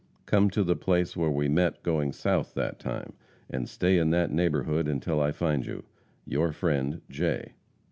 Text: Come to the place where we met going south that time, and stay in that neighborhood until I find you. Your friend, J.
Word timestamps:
Come 0.25 0.49
to 0.49 0.63
the 0.63 0.75
place 0.75 1.15
where 1.15 1.29
we 1.29 1.47
met 1.47 1.83
going 1.83 2.11
south 2.11 2.55
that 2.55 2.79
time, 2.79 3.13
and 3.51 3.69
stay 3.69 3.99
in 3.99 4.09
that 4.09 4.31
neighborhood 4.31 4.87
until 4.87 5.21
I 5.21 5.31
find 5.31 5.63
you. 5.63 5.83
Your 6.25 6.51
friend, 6.51 7.03
J. 7.07 7.53